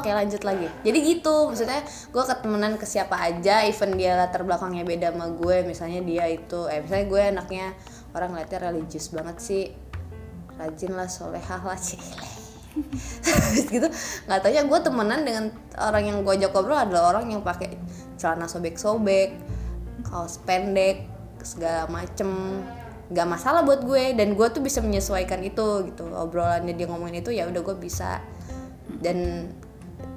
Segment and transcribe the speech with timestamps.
[0.00, 0.66] Oke lanjut lagi.
[0.82, 5.62] Jadi gitu maksudnya gue ketemenan ke siapa aja Even dia latar belakangnya beda sama gue
[5.62, 7.66] Misalnya dia itu Eh misalnya gue anaknya
[8.14, 9.64] Orang ngeliatnya religius banget sih.
[10.54, 12.06] Rajin lah solehah lah cile.
[13.74, 13.86] Gitu.
[14.30, 15.44] Nggak taunya gue temenan dengan
[15.74, 17.74] orang yang gue ajak ngobrol adalah orang yang pakai
[18.14, 19.34] celana sobek-sobek
[20.06, 21.10] kaos pendek
[21.42, 22.62] segala macem.
[23.10, 26.06] Nggak masalah buat gue dan gue tuh bisa menyesuaikan itu gitu.
[26.14, 28.22] Obrolannya dia ngomongin itu ya udah gue bisa.
[29.02, 29.50] Dan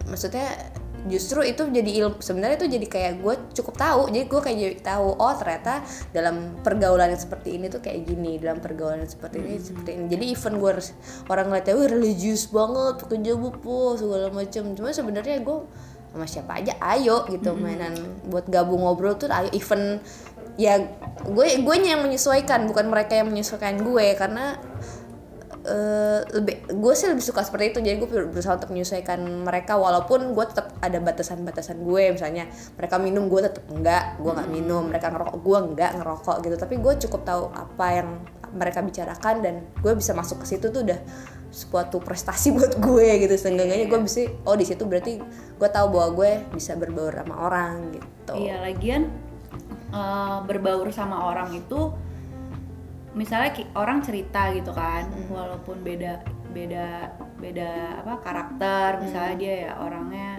[0.08, 0.72] maksudnya
[1.08, 4.78] justru itu jadi ilmu sebenarnya itu jadi kayak gue cukup tahu jadi gue kayak jadi
[4.84, 9.40] tahu oh ternyata dalam pergaulan yang seperti ini tuh kayak gini dalam pergaulan yang seperti
[9.40, 10.06] ini seperti ini.
[10.12, 10.72] Jadi even gue
[11.32, 14.76] orang ngeliatnya wih religius banget jilbab po segala macem.
[14.76, 15.58] Cuma sebenarnya gue
[16.12, 17.94] sama siapa aja ayo gitu mainan
[18.32, 20.02] buat gabung ngobrol tuh ayo even
[20.58, 20.82] ya
[21.22, 24.58] gue gue yang menyesuaikan bukan mereka yang menyesuaikan gue karena
[25.68, 27.80] eh, lebih gue sih lebih suka seperti itu.
[27.84, 32.04] Jadi gue ber- berusaha untuk menyesuaikan mereka walaupun gue tetap ada batasan-batasan gue.
[32.16, 32.48] Misalnya
[32.80, 34.18] mereka minum gue tetap enggak.
[34.24, 34.88] Gue nggak minum.
[34.88, 36.56] Mereka ngerokok gue enggak ngerokok gitu.
[36.56, 38.10] Tapi gue cukup tahu apa yang
[38.56, 41.00] mereka bicarakan dan gue bisa masuk ke situ tuh udah
[41.52, 43.36] suatu prestasi buat gue gitu.
[43.36, 45.20] Seenggaknya gue bisa oh di situ berarti
[45.60, 48.34] gue tahu bahwa gue bisa berbaur sama orang gitu.
[48.40, 49.12] Iya, lagian
[49.92, 52.07] eh, berbaur sama orang itu
[53.18, 55.34] misalnya orang cerita gitu kan, Hmm.
[55.34, 59.42] walaupun beda beda beda apa karakter, misalnya Hmm.
[59.42, 60.30] dia ya orangnya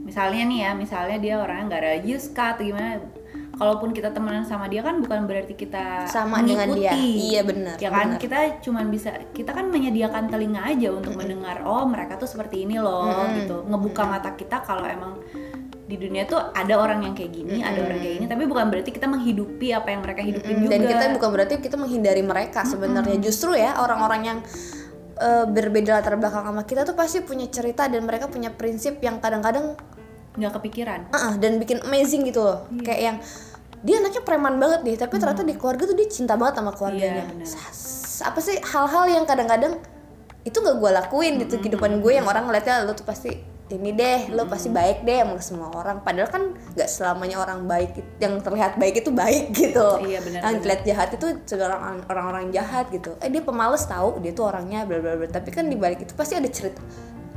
[0.00, 3.00] misalnya nih ya, misalnya dia orangnya nggak religius kah atau gimana
[3.50, 6.96] Kalaupun kita temenan sama dia kan bukan berarti kita Sama dengan dia.
[6.96, 7.28] mengikuti.
[7.28, 8.18] Iya, benar, Ya kan benar.
[8.18, 12.80] kita cuman bisa kita kan menyediakan telinga aja untuk mendengar oh mereka tuh seperti ini
[12.80, 13.60] loh gitu.
[13.68, 15.20] Ngebuka mata kita kalau emang
[15.90, 18.90] di dunia tuh ada orang yang kayak gini, ada orang kayak gini, tapi bukan berarti
[18.94, 20.70] kita menghidupi apa yang mereka hidupin juga.
[20.70, 23.18] dan kita bukan berarti kita menghindari mereka sebenarnya.
[23.18, 24.38] Justru ya orang-orang yang
[25.18, 29.18] eh, berbeda latar belakang sama kita tuh pasti punya cerita dan mereka punya prinsip yang
[29.18, 29.74] kadang-kadang
[30.38, 31.10] nggak kepikiran.
[31.10, 32.70] uh-uh, dan bikin amazing gitu loh.
[32.86, 33.16] Kayak yang
[33.82, 37.26] dia anaknya preman banget nih tapi ternyata di keluarga tuh dia cinta banget sama keluarganya.
[37.26, 37.46] Iya, benar.
[37.50, 39.80] Sas- apa sih hal-hal yang kadang-kadang
[40.44, 41.58] itu gak gue lakuin gitu.
[41.58, 45.38] Kehidupan gue yang orang ngeliatnya lo tuh pasti ini deh lo pasti baik deh sama
[45.38, 46.02] semua orang.
[46.02, 46.42] Padahal kan
[46.74, 50.02] nggak selamanya orang baik yang terlihat baik itu baik gitu.
[50.02, 51.26] Iya, benar, yang terlihat jahat itu
[51.62, 53.14] orang orang-orang jahat gitu.
[53.22, 55.28] Eh dia pemalas tahu dia tuh orangnya bla bla bla.
[55.30, 56.82] Tapi kan di balik itu pasti ada cerita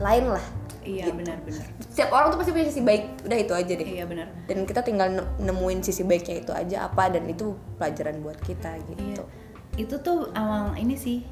[0.01, 0.45] lain lah.
[0.83, 1.63] Iya benar-benar.
[1.95, 3.23] setiap orang tuh pasti punya sisi baik.
[3.23, 3.87] Udah itu aja deh.
[3.87, 4.27] Iya benar.
[4.49, 8.75] dan kita tinggal ne- nemuin sisi baiknya itu aja apa dan itu pelajaran buat kita
[8.75, 8.83] Iya.
[8.91, 9.23] gitu.
[9.79, 11.23] Itu tuh emang ini sih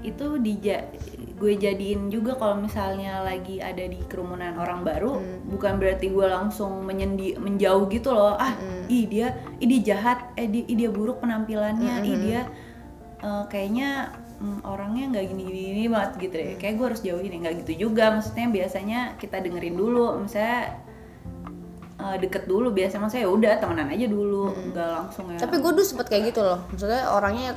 [0.00, 0.88] itu dija
[1.40, 6.84] gue jadiin juga kalau misalnya lagi ada di kerumunan orang baru bukan berarti gue langsung
[6.84, 8.36] menyendi menjauh gitu loh.
[8.36, 8.56] Ah
[8.88, 12.40] ih dia ih dia jahat eh dia, ih dia buruk penampilannya ih dia
[13.24, 16.56] eh, kayaknya mm, orangnya nggak gini gini banget gitu deh.
[16.60, 18.04] Kayak gue harus jauhin ya nggak gitu juga.
[18.12, 20.80] Maksudnya biasanya kita dengerin dulu misalnya
[22.04, 25.40] eh, deket dulu biasa maksudnya ya udah temenan aja dulu nggak langsung ya.
[25.40, 26.60] Tapi gue dulu sempet kayak gitu loh.
[26.68, 27.56] Maksudnya orangnya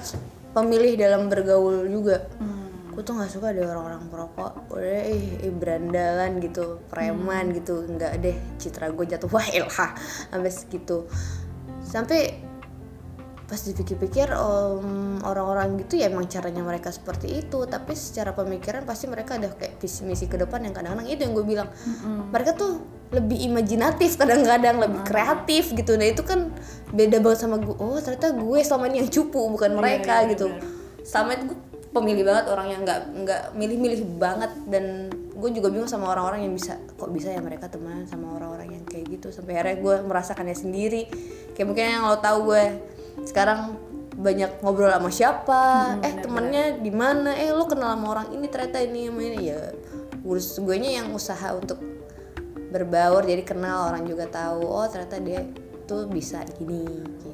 [0.53, 2.29] pemilih dalam bergaul juga.
[2.39, 2.61] Hmm.
[2.93, 4.69] gue tuh nggak suka ada orang-orang perokok.
[4.69, 7.57] Udah ih, ih berandalan gitu preman Hmm.
[7.57, 7.89] gitu.
[7.89, 9.25] Nggak deh citra gue jatuh.
[9.33, 9.97] Wah ilhah
[10.29, 11.09] sampai segitu.
[11.81, 12.37] Sampai
[13.49, 14.29] pas dipikir-pikir
[15.25, 17.65] orang-orang gitu ya emang caranya mereka seperti itu.
[17.65, 21.33] Tapi secara pemikiran pasti mereka ada kayak visi misi ke depan yang kadang-kadang itu yang
[21.33, 21.69] gue bilang.
[22.29, 22.77] Mereka tuh
[23.13, 25.93] lebih imajinatif kadang-kadang lebih kreatif gitu.
[25.93, 26.49] Nah itu kan
[26.89, 30.45] beda banget sama gue oh ternyata gue selama ini yang cupu bukan mereka iya, gitu.
[31.01, 31.57] sama itu gue
[31.93, 34.51] pemilih banget orang yang nggak nggak milih-milih banget.
[34.65, 38.81] Dan gue juga bingung sama orang-orang yang bisa kok bisa ya mereka teman sama orang-orang
[38.81, 39.29] yang kayak gitu.
[39.29, 41.01] Sampai akhirnya gue merasakannya sendiri.
[41.53, 42.63] Kayak mungkin yang lo tahu gue
[43.29, 43.77] sekarang
[44.13, 45.61] banyak ngobrol sama siapa
[46.05, 49.37] eh temennya di mana eh lo kenal sama orang ini ternyata ini sama ini.
[49.53, 49.61] Ya
[50.23, 51.92] urus gue yang usaha untuk
[52.73, 55.45] berbaur jadi kenal orang juga tahu oh ternyata dia
[55.85, 57.29] tuh bisa gini gitu.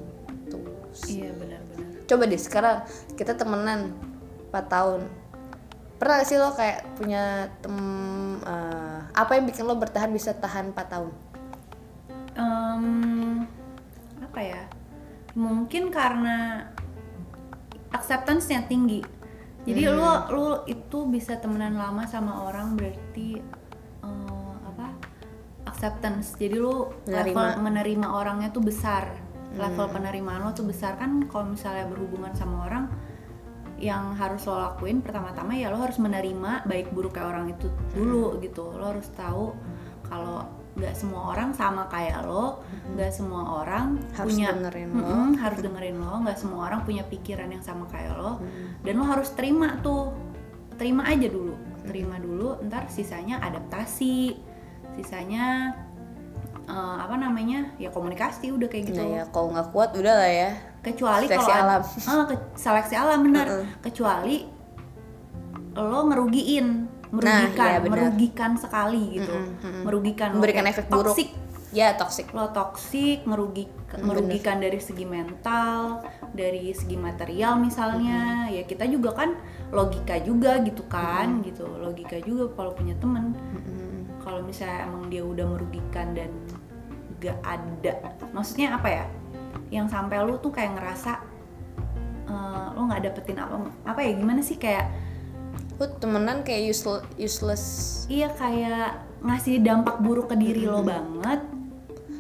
[1.08, 1.70] Iya benar-benar
[2.10, 2.78] coba deh sekarang
[3.14, 3.94] kita temenan
[4.50, 5.02] 4 tahun.
[6.02, 7.78] Pernah gak sih lo kayak punya tem
[8.42, 11.12] eh, apa yang bikin lo bertahan bisa tahan 4 tahun?
[12.34, 13.46] Em,
[14.26, 14.64] apa ya?
[15.38, 16.66] Mungkin karena
[17.94, 19.06] acceptance-nya tinggi.
[19.68, 20.02] Jadi lu
[20.34, 23.38] lu itu bisa temenan lama sama orang berarti
[25.80, 26.36] acceptance.
[26.36, 27.64] Jadi lu level Menerima.
[27.64, 29.08] menerima orangnya tuh besar.
[29.56, 31.00] Level penerimaan lo tuh besar.
[31.00, 32.92] Kan kalau misalnya berhubungan sama orang
[33.80, 38.76] yang harus lo lakuin pertama-tama ya lo harus menerima baik buruknya orang itu dulu gitu.
[38.76, 39.56] Lo harus tahu
[40.04, 40.44] kalau
[40.76, 42.62] nggak semua orang sama kayak lo
[42.94, 45.00] nggak semua orang Harus punya dengerin lo.
[45.00, 46.14] Mm-mm, harus dengerin lo.
[46.28, 48.44] Nggak semua orang punya pikiran yang sama kayak lo.
[48.84, 50.12] Dan lo harus terima tuh.
[50.76, 51.56] Terima aja dulu.
[51.88, 54.49] Terima dulu ntar sisanya adaptasi
[55.00, 55.74] sisanya
[56.68, 59.00] eh, apa namanya ya komunikasi udah kayak gitu.
[59.00, 60.52] Nah ya kalau nggak kuat udah lah ya.
[60.80, 61.82] kecuali Seleksi kalau alam.
[62.08, 63.48] Ah, ke- seleksi alam benar
[63.84, 64.48] kecuali
[65.76, 66.68] lo ngerugiin
[67.10, 67.92] merugikan iya, benar.
[67.98, 69.36] merugikan sekali gitu.
[69.84, 70.36] Merugikan lo.
[70.40, 71.16] Memberikan kayak efek buruk.
[71.18, 71.30] toxic.
[71.70, 72.26] Ya toxic.
[72.34, 73.70] lo toksik merugi
[74.02, 78.50] merugikan dari segi mental dari segi material misalnya.
[78.54, 79.36] Ya kita juga kan
[79.74, 81.66] logika juga gitu kan gitu.
[81.66, 83.34] Logika juga kalau punya temen
[84.30, 86.30] kalau misalnya emang dia udah merugikan dan
[87.18, 88.14] gak ada.
[88.30, 89.06] Maksudnya apa ya?
[89.74, 91.12] Yang sampai lu tuh kayak ngerasa
[92.30, 93.58] eh, lo nggak dapetin apa
[93.90, 94.14] apa ya?
[94.14, 94.62] Gimana sih?
[94.62, 94.94] Kayak
[95.80, 97.64] Lu temenan kayak useless, useless.
[98.12, 101.40] Iya kayak ngasih dampak buruk ke diri lo banget.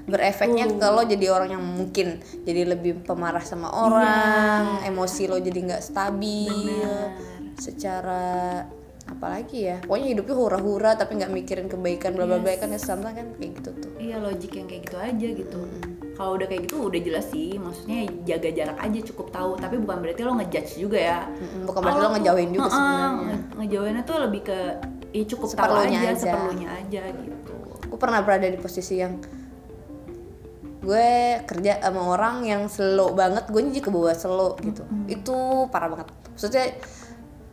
[0.10, 5.60] Berefeknya ke lo jadi orang yang mungkin jadi lebih pemarah sama orang, emosi lo jadi
[5.60, 6.88] nggak stabil,
[7.60, 8.64] secara
[9.10, 13.18] apalagi ya, pokoknya hidupnya hura-hura tapi nggak mikirin kebaikan bla bla bla kan ya sometimes
[13.18, 13.92] kan kayak gitu tuh.
[13.98, 15.60] Iya logik yang kayak gitu aja gitu.
[16.14, 19.52] Kalau udah kayak gitu udah jelas sih, maksudnya jaga jarak aja cukup tahu.
[19.56, 21.20] Tapi bukan berarti lo ngejudge juga ya.
[21.32, 23.08] Mm-mm, bukan berarti Kalau lo ngejauhin juga Heeh, sebenarnya.
[23.16, 24.60] nge- Ngejauhinnya tuh lebih ke
[25.10, 26.20] ya cukup tahu Seperlunya aja, aja.
[26.22, 27.56] seperlunya aja gitu.
[27.88, 29.14] Gue pernah berada di posisi yang
[30.80, 31.10] gue
[31.44, 34.84] kerja sama orang yang slow banget, gue jadi kebawa slow gitu.
[35.08, 36.08] Itu parah banget.
[36.36, 36.66] Maksudnya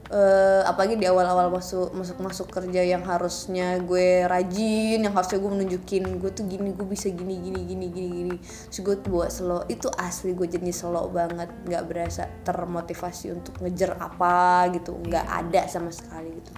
[0.07, 5.51] eh, apalagi di awal-awal masuk masuk masuk kerja yang harusnya gue rajin, yang harusnya gue
[5.51, 8.37] menunjukin gue tuh gini, gue bisa gini gini gini gini gini.
[8.71, 9.61] Terus gue tuh bawa slow.
[9.67, 15.67] Itu asli gue jadi slow banget, nggak berasa termotivasi untuk ngejar apa gitu, nggak ada
[15.67, 16.53] sama sekali gitu.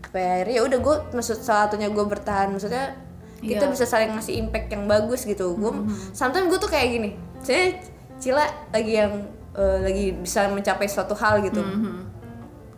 [0.00, 2.50] Sampai akhirnya ya udah gue maksud salah satunya gue bertahan.
[2.50, 2.96] Maksudnya
[3.40, 3.72] kita Iya.
[3.72, 5.56] bisa saling ngasih impact yang bagus gitu.
[5.56, 5.72] Gue
[6.16, 7.10] sometimes gue tuh kayak gini.
[7.44, 7.76] Saya
[8.20, 11.64] Cila lagi yang eh, lagi bisa mencapai suatu hal gitu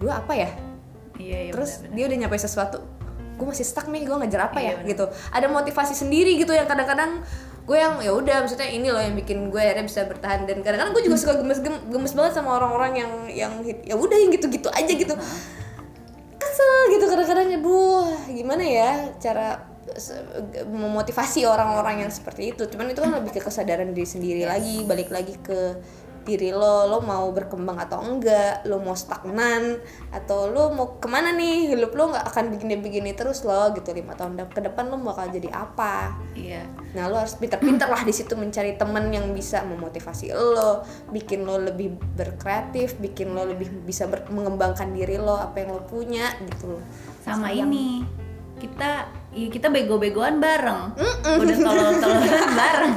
[0.03, 0.51] gue apa ya?
[1.23, 1.95] Iya, iya terus benar-benar.
[1.95, 2.79] dia udah nyampe sesuatu
[3.33, 4.75] gue masih stuck nih gue ngejar apa ya?
[4.83, 5.07] gitu.
[5.31, 7.23] Ada motivasi sendiri gitu yang kadang-kadang
[7.63, 10.45] gue yang ya udah maksudnya ini loh yang bikin gue akhirnya bisa bertahan.
[10.51, 13.53] Dan kadang-kadang gue juga suka gemes gem- gemes banget sama orang-orang yang yang
[13.87, 15.15] ya udah yang gitu-gitu aja gitu.
[16.39, 18.91] Kesel gitu kadang-kadang aduh gimana ya
[19.23, 19.71] cara
[20.67, 22.63] memotivasi orang-orang yang seperti itu?
[22.71, 25.77] Cuman itu kan lebih ke kesadaran diri sendiri lagi balik lagi ke
[26.23, 29.79] diri lo lo mau berkembang atau enggak lo mau stagnan
[30.15, 34.15] atau lo mau ke mana nih hidup lo nggak akan begini-begini terus lo gitu lima
[34.15, 36.65] tahun ke depan lo bakal jadi apa Iya.
[36.97, 41.61] Nah lo harus pinter-pinter lah di situ mencari temen yang bisa memotivasi lo, bikin lo
[41.61, 46.81] lebih berkreatif, bikin lo lebih bisa ber- mengembangkan diri lo apa yang lo punya gitu.
[47.21, 48.05] Sama ini
[48.57, 50.97] kita ya kita bego-begoan bareng.
[51.37, 52.97] Udah tolol-tololan bareng.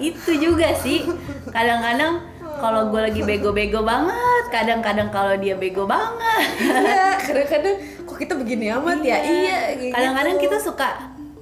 [0.00, 1.04] Itu juga sih.
[1.52, 2.29] Kadang-kadang
[2.60, 6.46] kalau gue lagi bego-bego banget, kadang-kadang kalau dia bego banget.
[6.60, 7.74] Iya, kadang-kadang
[8.04, 9.18] kok kita begini amat ya?
[9.18, 10.44] Iya, kayak kadang-kadang gitu.
[10.46, 10.88] kita suka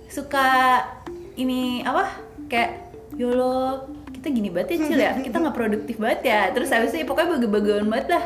[0.06, 0.49] suka
[1.35, 2.15] ini apa?
[2.47, 5.12] Kayak yolo kita gini banget ya Cil ya.
[5.19, 6.41] Kita nggak produktif banget ya.
[6.55, 8.25] Terus habis itu ya pokoknya bagi-bagian banget lah.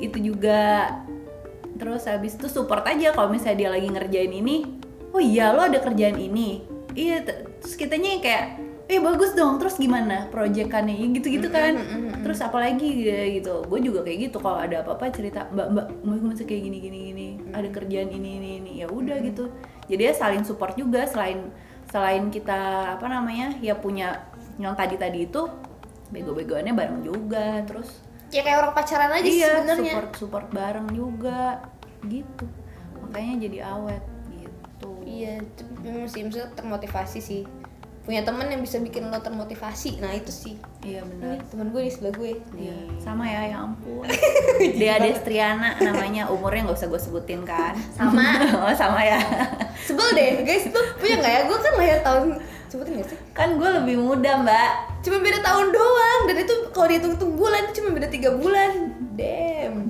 [0.00, 0.96] Itu juga.
[1.80, 4.68] Terus habis itu support aja kalau misalnya dia lagi ngerjain ini.
[5.10, 6.64] Oh iya lo ada kerjaan ini?
[6.92, 10.98] Iya terus kitanya kayak eh bagus dong terus gimana proyekannya?
[10.98, 11.78] Ya gitu-gitu kan.
[12.26, 13.62] terus apalagi ya gitu.
[13.70, 16.98] Gue juga kayak gitu kalau ada apa-apa cerita mbak mbak mau masih kayak gini gini
[17.14, 18.72] gini ada kerjaan ini ini ini.
[18.82, 19.54] Ya udah gitu.
[19.86, 21.54] Jadi ya saling support juga selain
[21.90, 24.26] selain kita apa namanya ya punya
[24.58, 25.46] yang tadi tadi itu
[26.10, 29.94] bego-begoannya bareng juga terus ya kayak orang pacaran aja iya sebenarnya.
[29.94, 31.62] support support bareng juga
[32.06, 32.46] gitu.
[33.02, 34.90] Makanya jadi awet gitu.
[35.02, 37.42] Iya, tapi sih maksudnya termotivasi sih.
[38.00, 40.00] Punya temen yang bisa bikin lo termotivasi.
[40.00, 40.54] Nah, itu sih.
[40.80, 42.32] iya benar temen gue di sebelah gue.
[42.56, 44.08] Iya, sama ya, ya ampun.
[44.80, 47.76] Dea Destriana namanya, umurnya nggak usah gue sebutin kan?
[47.92, 48.40] Sama.
[48.64, 49.20] oh sama ya.
[49.84, 50.64] Sebel deh, guys.
[50.72, 51.40] Tuh punya nggak ya?
[51.44, 52.22] Gue kan lahir tahun
[52.70, 53.18] sebutin gak sih?
[53.36, 54.72] Kan gue lebih muda mbak.
[55.00, 59.88] cuma beda tahun doang dan itu kalau dihitung-hitung bulan itu cuma beda tiga bulan damn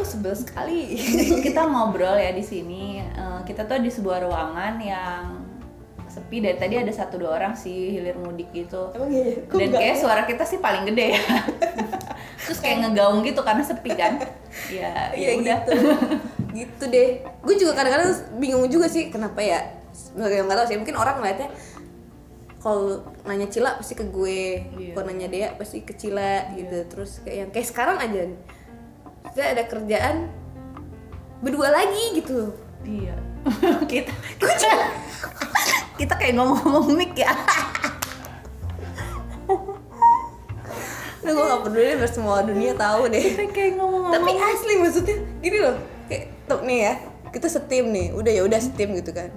[0.00, 0.98] aku sebel sekali
[1.44, 3.02] Kita ngobrol ya di sini.
[3.02, 5.39] Eh, kita tuh di sebuah ruangan yang
[6.10, 8.90] sepi dari tadi ada satu dua orang sih hilir mudik gitu.
[8.92, 11.22] emang iya Kok Dan kayak suara kita sih paling gede ya.
[12.44, 14.18] Terus kayak ngegaung gitu karena sepi kan.
[14.66, 15.58] Ya, Iya ya udah.
[15.62, 15.72] gitu
[16.50, 19.70] gitu deh gue juga kadang-kadang bingung juga sih kenapa ya
[20.18, 21.46] nggak tahu sih mungkin orang ngeliatnya
[22.58, 24.92] kalau nanya Cila pasti ke gue Iya.
[24.92, 28.34] kalau nanya Dea pasti ke Cila gitu terus kayak yang kayak sekarang aja
[29.30, 30.26] saya ada kerjaan
[31.38, 32.50] berdua lagi gitu
[32.82, 33.14] Iya.
[33.86, 34.10] kita
[36.00, 37.28] kita kayak ngomong-ngomong mic ya.
[41.20, 43.20] Nah, gue gak peduli biar semua dunia tahu deh.
[43.20, 44.16] Kita kayak ngomong-ngomong.
[44.16, 45.76] tapi asli maksudnya gini loh.
[46.08, 46.92] Kayak tuh nih ya
[47.28, 48.16] kita setim nih.
[48.16, 49.28] Udah ya udah setim gitu kan.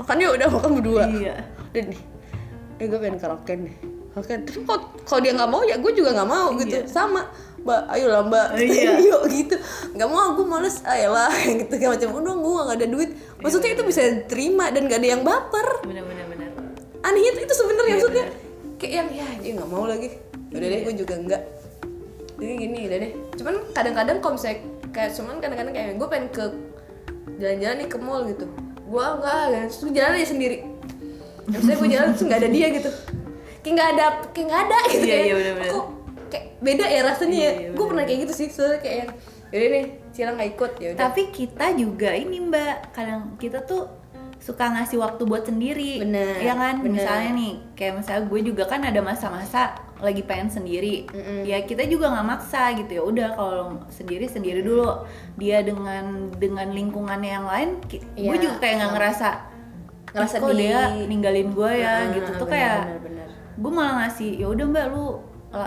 [0.00, 1.04] Makan yuk udah makan berdua.
[1.12, 1.36] Iya.
[1.44, 2.00] udah nih.
[2.80, 3.76] Eh gue pengen karaoke nih.
[4.16, 6.88] Oke terus kok kalau dia nggak mau ya gue juga nggak mau gitu.
[6.88, 7.28] Sama
[7.60, 8.48] mbak ayo lah mbak.
[8.56, 8.96] Iya.
[9.12, 9.60] yuk gitu.
[9.92, 10.80] Nggak mau gue males.
[10.88, 11.28] Ayolah
[11.60, 13.10] gitu kayak macam udah gue nggak ada duit
[13.44, 15.84] maksudnya itu bisa terima dan gak ada yang baper.
[15.84, 16.48] Bener-bener bener.
[16.98, 18.24] anehnya itu, itu sebenarnya Iya, maksudnya.
[18.24, 18.42] bener.
[18.74, 20.08] kayak yang ya dia nggak mau lagi.
[20.50, 21.42] Udah deh gue juga enggak
[22.34, 23.12] jadi gini udah deh.
[23.36, 24.58] Cuman kadang-kadang kalau misalnya
[24.90, 26.44] kayak cuman kadang-kadang kayak gue pengen ke
[27.36, 28.44] jalan-jalan nih ke mall gitu.
[28.84, 30.56] Gue enggak dan terus gue jalan aja sendiri.
[31.44, 32.90] Ya, misalnya gue jalan terus nggak ada dia gitu.
[33.60, 35.70] Kayak nggak ada kayak nggak ada gitu Iya, kayak, iya, bener-bener.
[35.70, 35.86] kok
[36.26, 37.52] kayak beda ya rasanya Iya, ya?
[37.54, 39.10] Iya, gue pernah kayak gitu sih soalnya kayak yang
[39.50, 43.90] yaudah nih Cila nggak ikut ya udah Tapi kita juga ini mbak, kadang kita tuh
[44.38, 46.78] suka ngasih waktu buat sendiri, Bener, ya kan?
[46.78, 47.00] bener.
[47.00, 51.42] Misalnya nih, kayak misalnya gue juga kan ada masa-masa lagi pengen sendiri, Mm-mm.
[51.42, 53.02] ya kita juga nggak maksa gitu ya.
[53.02, 55.00] Udah kalau sendiri sendiri dulu.
[55.34, 58.96] Dia dengan dengan lingkungannya yang lain, ki- gue Iya, juga kayak nggak sama.
[59.00, 59.28] ngerasa
[60.14, 60.78] Ngerasa "Ih, kok di- dia
[61.08, 63.28] ninggalin gue ya Heeh, gitu tuh bener, kayak bener, bener.
[63.56, 65.04] gue malah ngasih ya udah mbak lu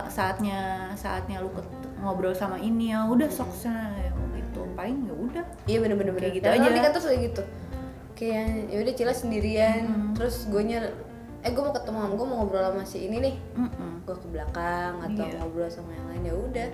[0.07, 0.59] saatnya
[0.93, 1.49] saatnya lu
[1.97, 4.11] ngobrol sama ini ya udah sok sana ya
[4.77, 6.22] paling ya udah Iya bener-bener bener.
[6.24, 6.79] Kayak gitu Dan aja.
[6.79, 7.41] Kan terus kayak gitu.
[8.13, 9.81] Kayak ya udah Cila sendirian,
[10.13, 10.86] terus gue nyer
[11.38, 13.36] eh gue mau ketemu sama gue mau ngobrol sama si ini nih.
[13.53, 13.91] Mm-mm.
[14.03, 15.38] Gue ke belakang atau Iya.
[15.39, 16.69] ngobrol sama yang lain ya udah.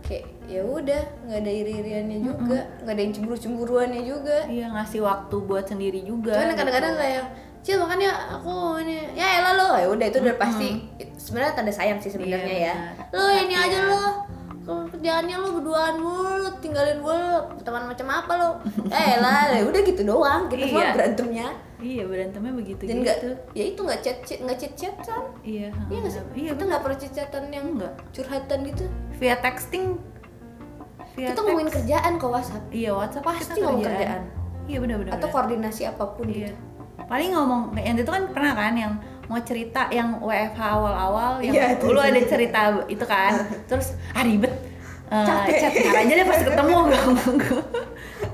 [0.00, 4.36] Kayak ya udah nggak ada iri-iriannya juga, nggak ada yang cemburu-cemburuannya juga.
[4.46, 7.02] iya ngasih waktu buat sendiri juga Cuman kadang-kadang gitu.
[7.02, 7.24] kayak
[7.64, 10.84] Cil makanya aku ini ya elah lo ya udah itu udah pasti
[11.16, 12.74] sebenarnya tanda sayang sih sebenarnya Iya, ya
[13.08, 14.04] lo ini aja lo
[14.64, 16.48] kalau kerjaannya lo berduaan mulu?
[16.58, 18.50] Tinggalin gue lo teman macam apa lo
[18.86, 20.48] eh lah udah gitu doang.
[20.48, 20.92] Kita semua Iya.
[20.92, 21.48] berantemnya.
[21.76, 23.28] Iya berantemnya begitu dan gitu.
[23.52, 26.22] ya itu nggak chat chat nggak chat chatan iya iya nggak sih?
[26.34, 27.92] iya kita nggak pernah chat chatan yang Nggak.
[28.10, 28.84] curhatan gitu.
[29.14, 29.84] Via texting.
[31.12, 31.76] Via kita ngomongin text.
[31.78, 34.00] kerjaan kok WhatsApp iya WhatsApp Pasti ngomong kerjaan.
[34.00, 34.22] kerjaan.
[34.64, 36.48] iya benar-benar atau koordinasi apa pun Iya.
[36.48, 36.54] gitu.
[37.04, 38.92] Paling ngomong yang itu kan pernah kan yang
[39.24, 41.86] mau cerita yang WFH awal-awal yang Iya, itu.
[41.88, 43.32] lu ada cerita itu kan.
[43.70, 44.52] Terus ah ribet.
[45.04, 45.60] Eh, Capek.
[45.60, 47.00] chat aja deh pas ketemu gue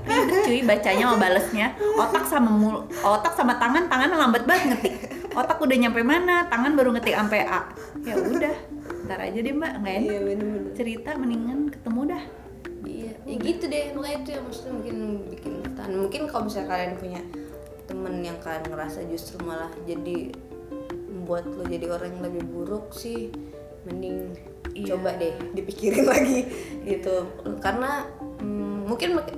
[0.07, 1.67] ribet cuy bacanya sama balesnya
[1.99, 4.95] otak sama mul otak sama tangan tangan lambat banget ngetik
[5.35, 7.67] otak udah nyampe mana tangan baru ngetik sampai A
[8.01, 8.55] ya udah
[9.05, 10.35] ntar aja deh mbak nggak enak iya
[10.73, 12.23] cerita mendingan ketemu dah
[12.81, 14.97] Iya, ya gitu deh makanya itu yang maksudnya mungkin
[15.29, 15.91] bikin bertahan.
[16.01, 17.21] Mungkin kalau misalnya kalian punya
[17.85, 20.33] temen yang kalian ngerasa justru malah jadi
[21.11, 23.29] membuat lo jadi orang yang lebih buruk sih,
[23.83, 24.31] mending
[24.71, 24.95] Iya.
[24.95, 26.47] coba deh dipikirin lagi
[26.81, 27.27] gitu.
[27.59, 28.07] Karena
[28.39, 29.35] mm, mungkin mak-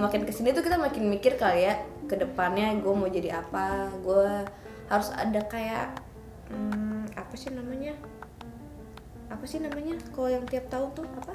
[0.00, 1.74] makin ke sini tuh kita makin mikir kali ya
[2.06, 4.46] ke depannya gue mau jadi apa, gue
[4.86, 5.98] harus ada kayak
[6.48, 7.98] mm, apa sih namanya?
[9.28, 9.98] Apa sih namanya?
[10.14, 11.34] Kalau yang tiap tahun tuh apa?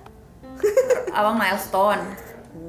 [1.12, 2.04] awal milestone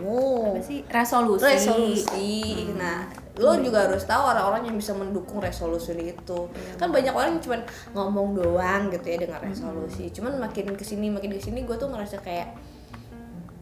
[0.01, 0.57] Oh.
[0.57, 2.33] apa sih resolusi resolusi.
[2.73, 6.39] Nah, lo juga harus tahu orang-orang yang bisa mendukung resolusi itu.
[6.79, 7.59] Kan banyak orang yang cuma
[7.91, 10.07] ngomong doang gitu ya dengan resolusi.
[10.15, 12.55] Cuman makin ke sini makin ke sini gue tuh ngerasa kayak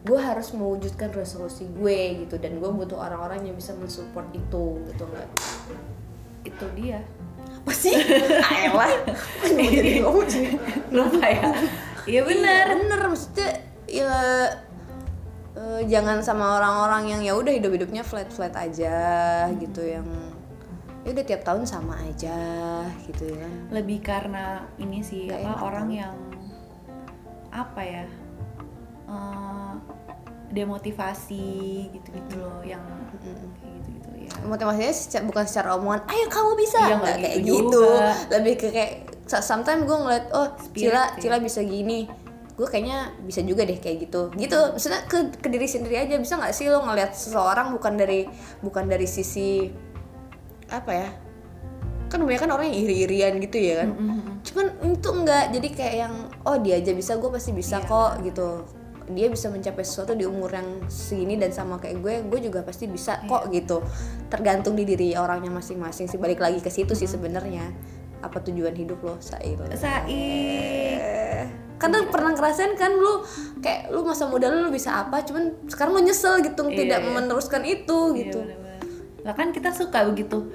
[0.03, 2.37] gue harus mewujudkan resolusi gue gitu.
[2.37, 5.29] Dan gue butuh orang-orang yang bisa mensupport itu gitu nggak?
[6.45, 7.01] Itu dia.
[7.65, 7.97] Apa sih?
[8.53, 8.93] Ayolah.
[9.41, 10.53] Jadi ngomong sih?
[10.95, 11.49] Lupa ya.
[12.03, 12.99] Iya benar Iya, bener.
[13.09, 13.49] Maksudnya
[13.87, 14.13] ya
[15.53, 18.97] eh, jangan sama orang-orang yang ya udah hidup-hidupnya flat-flat aja
[19.55, 20.07] gitu yang
[21.03, 22.37] ya udah tiap tahun sama aja
[23.03, 23.47] gitu ya.
[23.69, 26.15] Lebih karena ini sih Nggak apa orang yang
[27.49, 28.05] apa ya
[29.05, 29.73] eh,
[30.49, 31.45] demotivasi
[31.91, 32.81] gitu-gitu loh yang
[33.13, 33.37] kayak
[33.77, 37.81] gitu-gitu ya motivasinya seca- bukan secara omongan ayo kamu bisa Iya, nggak kayak gitu gitu.
[37.81, 38.09] juga.
[38.31, 38.93] lebih ke kayak
[39.25, 41.03] so- sometimes gue ngeliat oh Spirit Cila.
[41.19, 42.05] Cila bisa gini
[42.53, 44.29] gue kayaknya bisa juga deh kayak gitu.
[44.37, 46.15] Gitu maksudnya ke, ke diri sendiri aja.
[46.17, 48.29] Bisa nggak sih lo ngeliat seseorang bukan dari
[48.61, 49.67] bukan dari sisi
[50.69, 51.09] apa ya?
[52.09, 53.89] Kan kebanyakan orang yang iri-irian gitu ya kan?
[54.45, 56.13] Cuman itu enggak jadi kayak yang
[56.45, 57.89] oh dia aja bisa gue pasti bisa Iya.
[57.89, 58.49] kok gitu.
[59.03, 62.85] Dia bisa mencapai sesuatu di umur yang segini dan sama kayak gue gue juga pasti
[62.85, 63.81] bisa kok gitu.
[64.29, 66.21] Tergantung di diri orangnya masing-masing sih.
[66.21, 67.65] Balik lagi ke situ sih sebenarnya.
[68.21, 69.17] Apa tujuan hidup lo?
[69.19, 69.57] Sail.
[69.73, 71.22] Saik Eh,
[71.83, 73.19] karena pernah ngerasain kan lu
[73.59, 76.99] kayak lu masa muda lu, lu bisa apa cuman sekarang lu nyesel gitu Iya, tidak
[76.99, 77.11] iya.
[77.11, 78.39] meneruskan itu Iya, gitu.
[78.39, 78.79] bener-bener.
[79.21, 80.47] lah kan kita suka begitu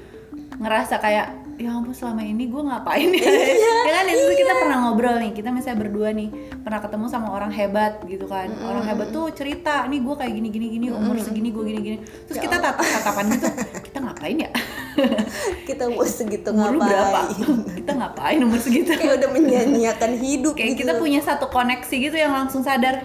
[0.58, 3.18] ngerasa kayak ya ampun selama ini gue ngapain ya?
[3.18, 6.30] Iya, ya kan itu kita pernah ngobrol nih kita misalnya berdua nih
[6.62, 8.46] pernah ketemu sama orang hebat gitu kan.
[8.62, 11.98] Orang hebat tuh cerita nih gue kayak gini gini gini umur segini gue gini gini.
[12.30, 13.48] Terus Ya kita tatap tatapan gitu
[13.84, 14.50] kita ngapain ya
[15.68, 17.28] kita mau segitu umur lu berapa?
[17.28, 17.46] ngapain?
[17.78, 18.90] Kita ngapain umur segitu?
[18.92, 23.04] Kayak udah menyanyiakan hidup kayak gitu kita punya satu koneksi gitu yang langsung sadar.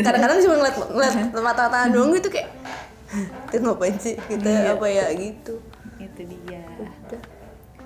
[0.00, 2.50] Kadang-kadang cuma ngeliat ngeliat mata-mata doang gitu kayak
[3.48, 4.14] itu ngapain sih?
[4.18, 4.74] Kita Iya.
[4.74, 5.04] apa ya?
[5.12, 5.54] Gitu.
[5.96, 6.62] Itu dia.
[6.76, 7.22] Udah.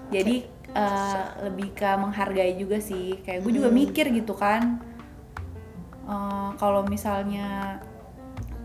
[0.08, 0.36] jadi
[0.68, 3.20] eh, lebih ke menghargai juga sih.
[3.22, 3.78] Kayak gue juga Hmm.
[3.78, 4.80] mikir gitu kan.
[6.04, 7.76] Eh, kalau misalnya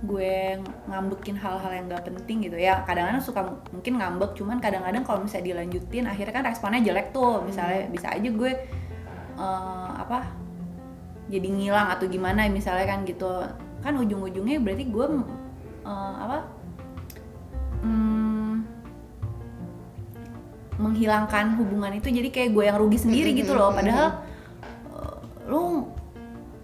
[0.04, 0.60] gue
[0.92, 2.84] ngambekin hal-hal yang gak penting gitu ya.
[2.84, 3.42] Kadang-kadang suka
[3.72, 7.40] mungkin ngambek cuman kadang-kadang kalau misalnya dilanjutin akhirnya kan responnya jelek tuh.
[7.48, 8.52] Misalnya bisa aja gue
[9.40, 10.28] eh, apa
[11.32, 13.48] jadi ngilang atau gimana misalnya kan gitu.
[13.80, 15.06] Kan ujung-ujungnya berarti gue
[15.88, 16.38] eh, apa
[17.88, 18.54] hmm,
[20.84, 22.12] menghilangkan hubungan itu.
[22.12, 23.72] Jadi kayak gue yang rugi sendiri gitu loh.
[23.72, 24.20] padahal
[24.92, 25.18] eh,
[25.48, 25.88] lu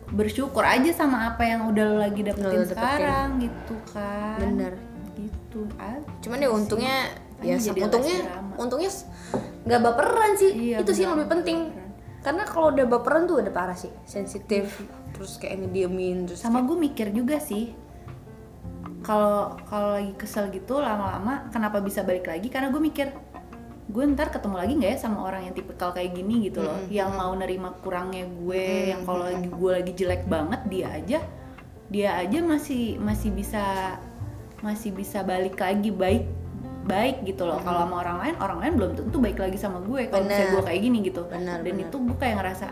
[0.10, 2.74] bersyukur aja sama apa yang udah lo lagi dapetin lo dapetin.
[2.74, 4.38] sekarang gitu kan.
[4.42, 4.74] Bener.
[5.20, 6.96] gitu aja cuman ya untungnya
[7.44, 8.18] ya Makanya jadi untungnya
[8.56, 8.92] untungnya
[9.68, 10.52] nggak baperan sih.
[10.52, 11.60] Iya, itu sih yang lebih penting.
[11.72, 11.88] baperan.
[12.20, 14.84] karena kalau udah baperan tuh udah parah sih sensitif
[15.16, 17.72] terus kayak ngediemin terus sama gue mikir juga sih
[19.00, 22.52] kalau kalau lagi kesel gitu lama-lama kenapa bisa balik lagi?
[22.52, 23.08] Karena gue mikir
[23.90, 26.78] gue ntar ketemu lagi nggak ya sama orang yang tipikal kayak gini gitu loh.
[26.94, 31.20] Yang mau nerima kurangnya gue yang kalau lagi gue lagi jelek banget dia aja
[31.90, 33.98] dia aja masih masih bisa
[34.62, 36.30] masih bisa balik lagi baik
[36.86, 37.58] baik gitu loh.
[37.66, 40.64] Kalau sama orang lain orang lain belum tentu baik lagi sama gue kalau misalnya gue
[40.70, 41.22] kayak gini gitu.
[41.26, 41.90] Benar, dan benar.
[41.90, 42.68] itu gue kayak ngerasa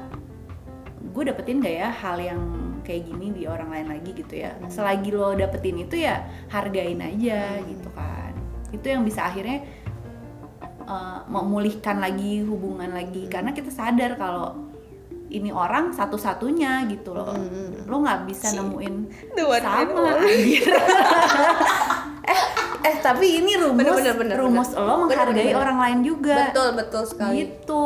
[1.17, 2.41] gue dapetin gak ya hal yang
[2.85, 4.53] kayak gini di orang lain lagi gitu ya?
[4.69, 8.37] Selagi lo dapetin itu ya hargain aja gitu kan.
[8.69, 9.65] Itu yang bisa akhirnya
[10.87, 13.27] uh, memulihkan lagi hubungan lagi.
[13.27, 14.67] Karena kita sadar kalau
[15.27, 17.35] ini orang satu-satunya gitu loh.
[17.85, 18.95] Lo nggak bisa nemuin
[19.35, 20.71] one and sama anjir.
[22.31, 22.41] eh
[22.87, 24.83] eh tapi ini rumus Bener, bener, bener, rumus bener.
[24.87, 25.63] lo menghargai Bener, bener.
[25.63, 26.35] orang lain juga.
[26.49, 27.33] Betul betul sekali.
[27.43, 27.85] Gitu.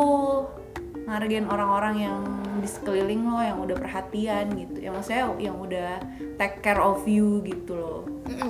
[1.02, 2.20] Ngargain orang-orang yang
[2.62, 4.78] di sekeliling lo yang udah perhatian gitu.
[4.78, 5.98] Ya maksudnya yang udah
[6.38, 8.00] take care of you gitu loh.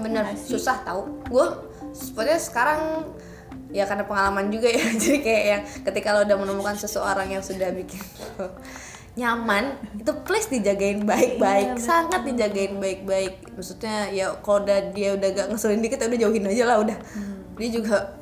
[0.05, 0.29] Bener.
[0.29, 1.09] Iya susah tau.
[1.33, 1.49] Gue
[1.97, 2.81] sebenarnya sekarang
[3.73, 4.85] ya karena pengalaman juga ya.
[5.03, 8.01] Jadi kayak yang ketika lo udah menemukan seseorang yang sudah bikin
[8.39, 8.53] lo
[9.13, 11.67] nyaman itu please dijagain baik-baik.
[11.69, 11.85] Iya, betul.
[11.85, 13.35] sangat dijagain baik-baik.
[13.53, 16.97] Maksudnya ya kalau udah dia udah gak ngeselin dikit ya udah jauhin aja lah udah.
[17.13, 17.41] Hmm.
[17.61, 18.17] dia juga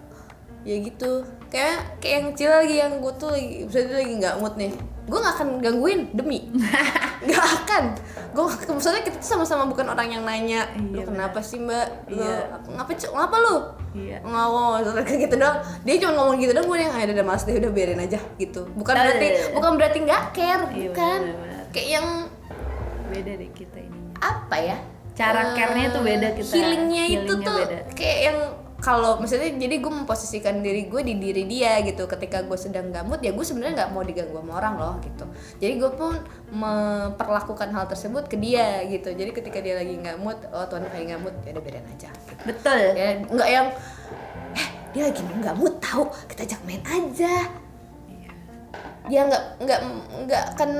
[0.66, 1.22] ya gitu.
[1.46, 4.72] Kayak kayak yang kecil lagi yang gue tuh lagi misalnya dia lagi nggak mood nih
[5.10, 6.46] gue nggak akan gangguin demi.
[7.20, 7.84] Nggak akan.
[8.30, 12.08] Gue maksudnya kita tuh sama-sama bukan orang yang nanya lu Iya, kenapa sih mbak?
[12.08, 12.56] Lu Iya.
[12.70, 13.56] ngapa cu- ngapa lu?
[13.92, 14.18] Iya.
[14.22, 17.58] Ngomong kayak gitu dong dia cuma ngomong gitu dong gue yang ada udah males deh
[17.58, 18.64] udah biarin aja gitu.
[18.70, 21.20] Bukan Nah, berarti iya, bukan berarti nggak care Iya, bukan.
[21.70, 22.06] kayak yang
[23.06, 24.76] beda deh kita ininya apa ya?
[25.12, 26.52] Cara Eh, care-nya tuh beda kita.
[26.54, 27.78] healingnya itu tuh beda.
[27.92, 28.38] kayak yang
[28.80, 32.08] kalau misalnya jadi gue memposisikan diri gue di diri dia gitu.
[32.08, 35.24] Ketika gue sedang mood ya gue sebenarnya nggak mau diganggu sama orang loh gitu.
[35.60, 36.16] Jadi gue pun
[36.50, 39.12] memperlakukan hal tersebut ke dia gitu.
[39.12, 42.08] Jadi ketika dia lagi mood oh tuan nggak mood ya udah biarin aja.
[42.08, 42.42] Gitu.
[42.48, 42.80] betul.
[42.96, 43.66] Ya nggak yang
[44.56, 45.22] eh dia lagi
[45.60, 47.34] mood tahu kita ajak main aja.
[49.12, 49.80] Dia nggak nggak
[50.24, 50.70] nggak akan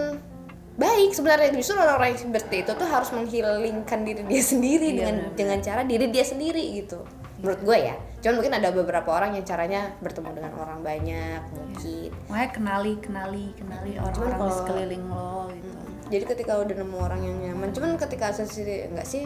[0.80, 1.52] baik sebenarnya.
[1.52, 5.36] Justru orang-orang yang seperti itu tuh harus menghilangkan diri dia sendiri Iya, dengan benar.
[5.36, 7.96] dengan cara diri dia sendiri gitu menurut gue ya.
[8.20, 12.10] Cuman mungkin ada beberapa orang yang caranya bertemu dengan orang banyak mungkin.
[12.28, 15.68] Makanya kenali kenali kenali orang-orang di sekeliling lo gitu.
[16.10, 19.24] Jadi ketika udah nemu orang yang nyaman cuman ketika sendiri enggak sih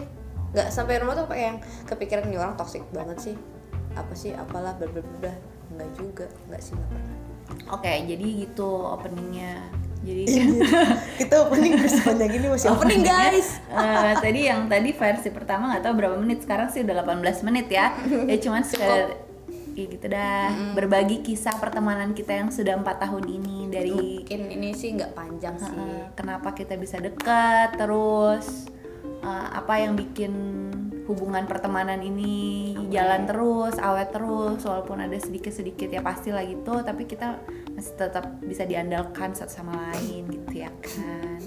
[0.54, 1.58] nggak sampai rumah tuh kayak yang
[1.90, 3.36] kepikiran nih orang toxic banget sih.
[3.98, 4.30] Apa sih?
[4.32, 5.34] Apalah bla bla bla.
[5.74, 7.18] Nggak juga nggak sih nggak pernah.
[7.74, 10.22] Oke jadi gitu openingnya jadi
[11.24, 13.48] kita opening sepanjang ini masih opening guys.
[13.74, 16.46] Eh, tadi yang tadi versi pertama nggak tahu berapa menit.
[16.46, 17.90] Sekarang sih udah 18 menit ya.
[18.30, 19.18] Ya cuman sekedar
[19.74, 20.54] ya gitu dah.
[20.78, 25.58] Berbagi kisah pertemanan kita yang sudah empat tahun ini dari mungkin ini sih nggak panjang
[25.58, 25.74] sih.
[26.14, 28.70] Kenapa kita bisa dekat terus
[29.24, 30.32] eh, apa yang bikin
[31.04, 36.78] hubungan pertemanan ini jalan terus awet terus walaupun ada sedikit-sedikit ya pasti lah gitu.
[36.84, 37.42] Tapi kita
[37.74, 41.38] masih tetap bisa diandalkan satu sama lain gitu ya kan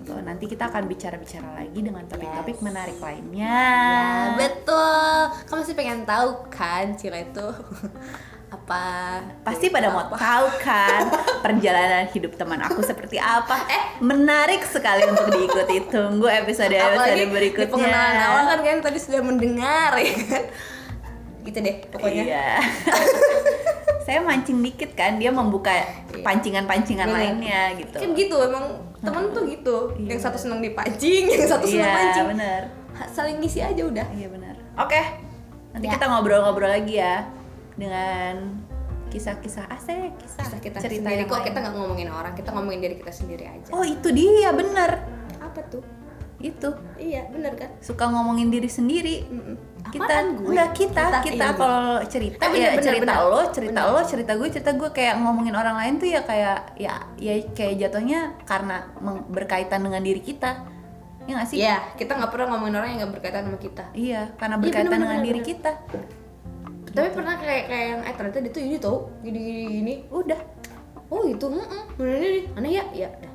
[0.00, 2.62] Tuh, nanti kita akan bicara-bicara lagi dengan topik-topik Yes.
[2.62, 7.46] menarik lainnya ya betul kamu masih pengen tahu kan Cila itu
[8.50, 8.82] apa
[9.46, 11.06] Pasti pada mau tahu kan
[11.38, 13.62] perjalanan hidup teman aku seperti apa.
[13.66, 15.86] Eh, menarik sekali untuk diikuti.
[15.86, 17.66] Tunggu episode episode berikutnya.
[17.66, 20.44] di pengenalan awal kan kalian tadi sudah mendengar ya kan
[21.40, 22.48] gitu deh pokoknya Iya.
[24.10, 25.70] Saya mancing dikit kan, dia membuka
[26.10, 27.14] pancingan-pancingan Bener.
[27.30, 27.94] lainnya gitu.
[27.94, 28.64] kan gitu emang
[28.98, 30.08] temen tuh gitu Iya.
[30.10, 32.62] yang satu senang dipancing yang satu senang Iya, mancing bener.
[33.08, 34.58] Saling ngisi aja udah Iya benar.
[34.76, 34.98] Oke.
[35.70, 35.94] Nanti Ya.
[35.94, 37.22] kita ngobrol-ngobrol lagi ya
[37.76, 38.58] dengan
[39.08, 41.46] kisah-kisah asik, kisah, Kisah kita cerita sendiri kok lain.
[41.46, 44.90] kita nggak ngomongin orang kita ngomongin diri kita sendiri aja Oh, itu dia bener.
[45.38, 45.86] apa tuh
[46.36, 49.22] Itu iya bener kan suka ngomongin diri sendiri.
[49.24, 49.54] Mm-mm.
[49.90, 50.48] Kita gue?
[50.50, 53.28] enggak kita Kita, kita, iya, kalau cerita Eh, bener, ya bener, cerita bener.
[53.28, 56.94] lo cerita lo cerita gue cerita gue kayak ngomongin orang lain tuh ya kayak ya
[57.16, 58.76] ya kayak jatuhnya karena
[59.26, 60.50] berkaitan dengan diri kita
[61.24, 63.84] ya nggak sih Iya, kita nggak pernah ngomongin orang yang nggak berkaitan sama kita.
[63.92, 65.50] iya karena Iya, berkaitan bener, dengan bener, diri bener.
[65.52, 65.72] kita
[66.90, 69.94] Tapi pernah kayak kayak yang eh ternyata dia tuh ini tau gini gini gini.
[70.10, 70.40] udah
[71.06, 73.32] Oh itu, mm bener nih, aneh ya, ya udah.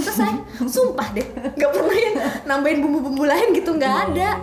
[0.00, 0.32] Selesai,
[0.66, 1.22] sumpah deh,
[1.54, 4.40] nggak pernah yang nambahin bumbu-bumbu lain gitu, nggak ada.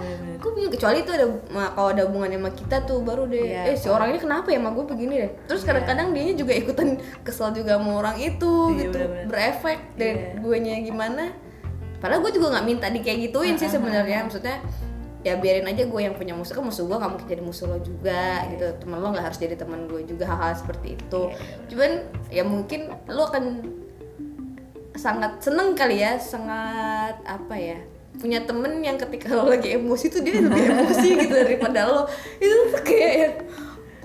[0.72, 1.26] Kecuali itu ada
[1.74, 3.46] kalau ada hubungannya sama kita tuh baru deh.
[3.46, 3.62] Iya.
[3.72, 5.32] Eh si orang ini kenapa ya sama gue begini deh.
[5.46, 6.88] Terus kadang-kadang dia juga ikutan
[7.22, 9.26] kesel juga sama orang itu Iya, gitu, bener-bener.
[9.30, 10.30] berefek dan Iya.
[10.42, 11.24] gue nya gimana.
[12.02, 14.62] Padahal gue juga nggak minta di kayak gituin sih sebenarnya, maksudnya
[15.26, 17.82] ya biarin aja gue yang punya musuh kan musuh gue nggak mungkin jadi musuh lo
[17.82, 21.22] juga gitu teman lo nggak harus jadi teman gue juga hal-hal seperti itu
[21.74, 21.92] cuman
[22.30, 23.66] ya mungkin lo akan
[24.94, 27.82] sangat seneng kali ya sangat apa ya
[28.16, 32.02] punya temen yang ketika lo lagi emosi tuh dia lebih emosi gitu daripada lo.
[32.40, 33.34] Itu tuh kayak yang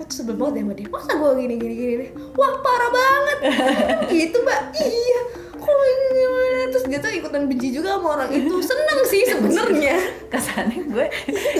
[0.01, 0.87] gue tuh sebel banget ya sama dia?
[0.89, 3.37] Masa gue gini gini gini nih wah parah banget.
[4.17, 4.61] Gitu mbak.
[4.73, 5.21] Iya.
[5.61, 6.59] Kok ini gimana?
[6.73, 8.53] Terus dia tuh ikutan benci juga sama orang itu.
[8.65, 9.95] Seneng sih sebenarnya.
[10.33, 11.05] Kesannya gue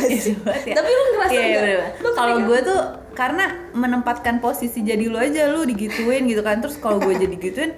[0.09, 0.33] iya
[0.69, 0.75] ya.
[0.81, 1.85] Tapi lu ngerasa Iya, iya.
[2.01, 2.81] Lu kalau gue tuh
[3.13, 3.45] karena
[3.77, 6.65] menempatkan posisi jadi lu aja lu digituin gitu kan.
[6.65, 7.71] Terus kalau gue jadi gituin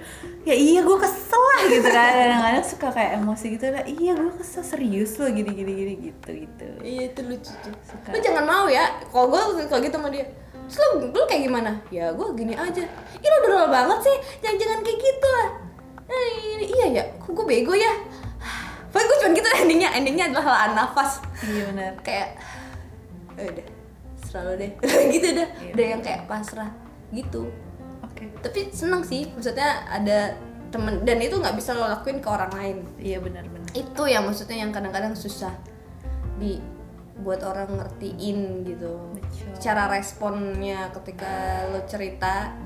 [0.44, 4.32] ya iya gue kesel lah gitu kan kadang-kadang suka kayak emosi gitu lah iya gue
[4.36, 7.72] kesel serius lo gini gini gini gitu gitu Iya itu lucu tuh.
[7.80, 8.12] Suka.
[8.12, 8.84] Lu jangan mau ya.
[9.08, 10.28] Kalau gue kalau gitu sama dia.
[10.68, 11.70] Terus lu, lu kayak gimana?
[11.88, 12.84] Ya gue gini aja.
[13.16, 14.16] Ih lu udah banget sih.
[14.38, 15.48] Jangan jangan kayak gitu lah.
[16.04, 17.04] Eh, ini- iya ya.
[17.16, 17.92] Kok gue bego ya?
[18.92, 19.90] Pokoknya gue cuma gitu endingnya.
[19.96, 21.24] Endingnya adalah helaan nafas.
[21.42, 22.28] iya benar Kayak
[23.34, 23.66] eh, udah
[24.22, 24.70] selalu deh.
[25.16, 25.48] gitu dah.
[25.56, 25.72] Iya.
[25.72, 26.68] Udah yang kayak pasrah
[27.10, 27.48] gitu.
[28.14, 29.26] Oke Tapi seneng sih.
[29.28, 30.38] Maksudnya ada
[30.70, 34.26] temen dan itu nggak bisa lo lakuin ke orang lain iya benar benar itu yang
[34.26, 35.54] maksudnya yang kadang-kadang susah
[36.34, 36.58] di
[37.22, 39.54] buat orang ngertiin gitu Betul.
[39.62, 41.30] cara responnya ketika
[41.70, 42.58] lo cerita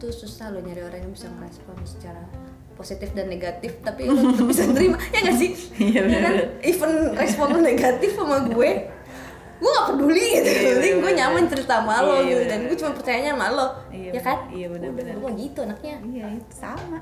[0.00, 2.24] tuh susah lo nyari orang yang bisa ngerespon secara
[2.72, 4.16] positif dan negatif tapi lo
[4.48, 6.08] bisa nerima ya gak sih Iya, Ya kan?
[6.08, 6.64] bener-bener.
[6.64, 8.88] even respon lo negatif sama gue
[9.58, 10.48] gue gak peduli gitu.
[10.48, 12.42] Iya, penting gue nyaman cerita sama lo Iya, iya, gitu.
[12.46, 13.66] Dan gue cuma percayanya sama lo.
[13.90, 14.38] Iya, ya kan?
[14.54, 15.12] Iya, bener-bener.
[15.14, 15.96] Udah, gue gitu anaknya.
[16.06, 16.98] Iya itu sama.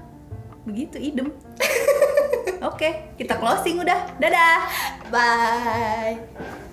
[0.66, 1.29] Begitu idem.
[2.73, 2.88] Oke
[3.21, 4.01] kita closing udah.
[4.19, 4.61] Dadah.
[5.12, 6.64] Bye